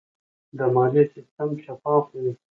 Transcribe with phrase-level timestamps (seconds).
[0.57, 2.31] د مالیې سیستم شفاف وي.